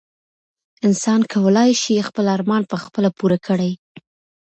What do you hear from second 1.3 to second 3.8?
کولای شي خپل ارمان په خپله پوره کړي.